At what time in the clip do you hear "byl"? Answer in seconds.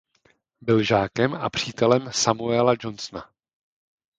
0.61-0.83